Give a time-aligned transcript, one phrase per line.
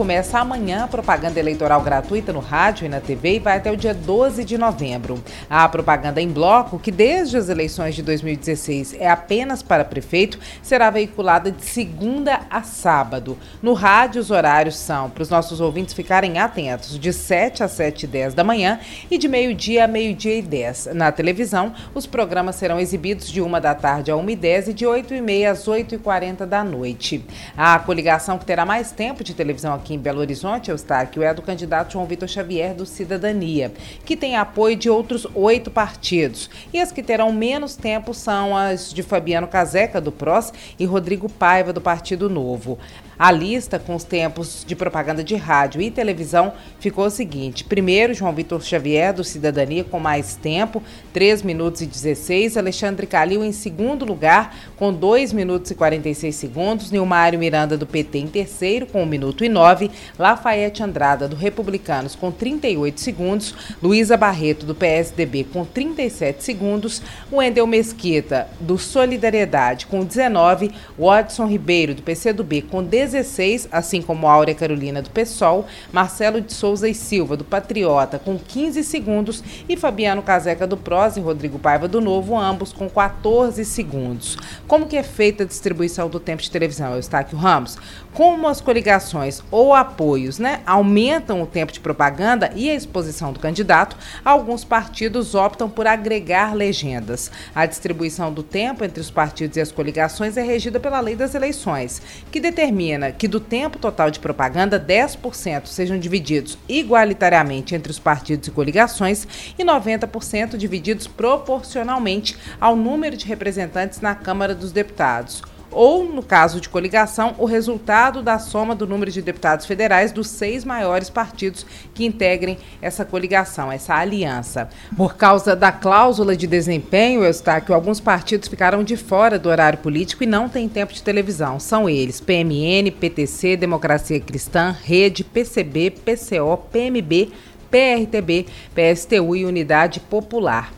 [0.00, 3.76] começa amanhã a propaganda eleitoral gratuita no rádio e na TV e vai até o
[3.76, 5.22] dia 12 de novembro.
[5.50, 10.88] A propaganda em bloco, que desde as eleições de 2016 é apenas para prefeito, será
[10.88, 13.36] veiculada de segunda a sábado.
[13.60, 18.04] No rádio, os horários são, para os nossos ouvintes ficarem atentos, de 7 a 7
[18.04, 18.80] e 10 da manhã
[19.10, 20.94] e de meio-dia a meio-dia e 10.
[20.94, 24.72] Na televisão, os programas serão exibidos de 1 da tarde a 1 e 10 e
[24.72, 27.22] de 8 e meia às 8 e 40 da noite.
[27.54, 31.34] A coligação que terá mais tempo de televisão aqui aqui em Belo Horizonte, Eustáquio, é
[31.34, 33.72] do candidato João Vitor Xavier do Cidadania,
[34.04, 36.48] que tem apoio de outros oito partidos.
[36.72, 41.28] E as que terão menos tempo são as de Fabiano Caseca, do PROS, e Rodrigo
[41.28, 42.78] Paiva, do Partido Novo.
[43.20, 48.14] A lista com os tempos de propaganda de rádio e televisão ficou o seguinte: primeiro,
[48.14, 52.56] João Vitor Xavier, do Cidadania, com mais tempo, 3 minutos e 16.
[52.56, 56.90] Alexandre Calil em segundo lugar, com 2 minutos e 46 segundos.
[56.90, 59.90] Nilmário Miranda, do PT, em terceiro, com 1 minuto e 9.
[60.18, 63.54] Lafayette Andrada, do Republicanos, com 38 segundos.
[63.82, 67.02] Luísa Barreto, do PSDB, com 37 segundos.
[67.30, 70.70] Wendel Mesquita, do Solidariedade, com 19.
[70.98, 73.09] Watson Ribeiro, do PCdoB, com 19.
[73.10, 78.38] 16, assim como Áurea Carolina do PSOL, Marcelo de Souza e Silva do Patriota com
[78.38, 83.64] 15 segundos e Fabiano Caseca do PROS e Rodrigo Paiva do Novo, ambos com 14
[83.64, 84.36] segundos.
[84.68, 87.76] Como que é feita a distribuição do tempo de televisão, Eustáquio Ramos?
[88.14, 93.40] Como as coligações ou apoios né, aumentam o tempo de propaganda e a exposição do
[93.40, 97.30] candidato, alguns partidos optam por agregar legendas.
[97.54, 101.34] A distribuição do tempo entre os partidos e as coligações é regida pela lei das
[101.34, 107.90] eleições, que determina determina que do tempo total de propaganda, 10% sejam divididos igualitariamente entre
[107.90, 109.26] os partidos e coligações
[109.58, 116.60] e 90% divididos proporcionalmente ao número de representantes na Câmara dos Deputados ou, no caso
[116.60, 121.66] de coligação, o resultado da soma do número de deputados federais dos seis maiores partidos
[121.94, 124.68] que integrem essa coligação, essa aliança.
[124.96, 130.24] Por causa da cláusula de desempenho, Eustáquio, alguns partidos ficaram de fora do horário político
[130.24, 131.60] e não têm tempo de televisão.
[131.60, 137.32] São eles PMN, PTC, Democracia Cristã, Rede, PCB, PCO, PMB,
[137.70, 140.72] PRTB, PSTU e Unidade Popular.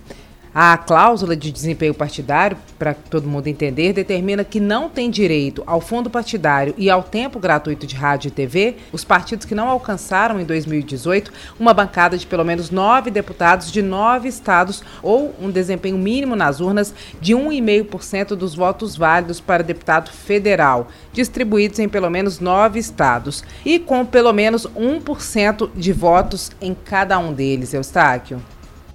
[0.55, 5.81] A cláusula de desempenho partidário, para todo mundo entender, determina que não tem direito ao
[5.81, 10.39] fundo partidário e ao tempo gratuito de rádio e TV os partidos que não alcançaram
[10.39, 15.97] em 2018 uma bancada de pelo menos nove deputados de nove estados ou um desempenho
[15.97, 22.41] mínimo nas urnas de 1,5% dos votos válidos para deputado federal, distribuídos em pelo menos
[22.41, 28.43] nove estados, e com pelo menos 1% de votos em cada um deles, Eustáquio.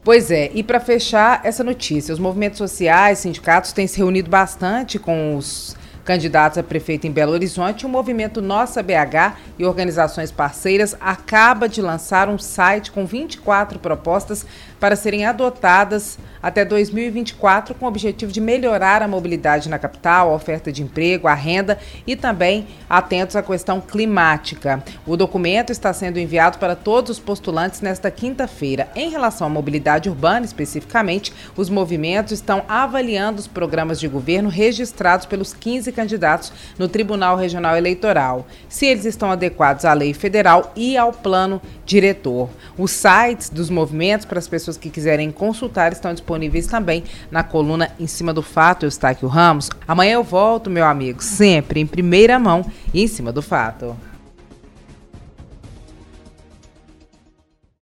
[0.07, 4.97] Pois é, e para fechar essa notícia, os movimentos sociais, sindicatos têm se reunido bastante
[4.97, 5.75] com os
[6.07, 11.81] candidatos a prefeito em Belo Horizonte, o movimento Nossa BH e organizações parceiras acaba de
[11.81, 14.45] lançar um site com 24 propostas
[14.79, 20.35] para serem adotadas até 2024 com o objetivo de melhorar a mobilidade na capital, a
[20.35, 24.81] oferta de emprego, a renda e também atentos à questão climática.
[25.05, 28.87] O documento está sendo enviado para todos os postulantes nesta quinta-feira.
[28.95, 35.25] Em relação à mobilidade urbana, especificamente, os movimentos estão avaliando os programas de governo registrados
[35.25, 40.95] pelos 15 candidatos no Tribunal Regional Eleitoral, se eles estão adequados à lei federal e
[40.95, 42.47] ao plano diretor.
[42.77, 47.91] Os sites dos movimentos para as pessoas que quiserem consultar estão disponíveis também na coluna
[47.99, 49.69] Em Cima do Fato, Eustáquio Ramos.
[49.87, 53.95] Amanhã eu volto, meu amigo, sempre em primeira mão em cima do fato.